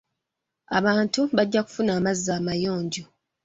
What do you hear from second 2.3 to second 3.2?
amayonjo.